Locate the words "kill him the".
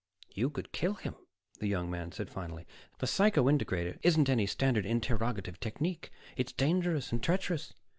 0.71-1.67